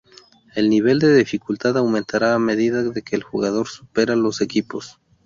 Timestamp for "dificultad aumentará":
1.15-2.33